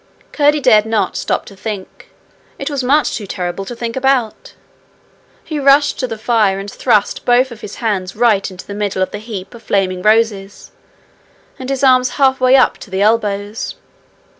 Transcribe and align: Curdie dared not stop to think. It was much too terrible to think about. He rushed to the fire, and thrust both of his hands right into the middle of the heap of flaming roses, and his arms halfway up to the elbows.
Curdie 0.31 0.59
dared 0.61 0.87
not 0.87 1.15
stop 1.15 1.45
to 1.45 1.55
think. 1.55 2.09
It 2.57 2.71
was 2.71 2.83
much 2.83 3.15
too 3.17 3.27
terrible 3.27 3.65
to 3.65 3.75
think 3.75 3.95
about. 3.95 4.55
He 5.43 5.59
rushed 5.59 5.99
to 5.99 6.07
the 6.07 6.17
fire, 6.17 6.57
and 6.57 6.71
thrust 6.71 7.23
both 7.23 7.51
of 7.51 7.61
his 7.61 7.75
hands 7.75 8.15
right 8.15 8.49
into 8.49 8.65
the 8.65 8.73
middle 8.73 9.03
of 9.03 9.11
the 9.11 9.19
heap 9.19 9.53
of 9.53 9.61
flaming 9.61 10.01
roses, 10.01 10.71
and 11.59 11.69
his 11.69 11.83
arms 11.83 12.09
halfway 12.17 12.55
up 12.55 12.79
to 12.79 12.89
the 12.89 13.03
elbows. 13.03 13.75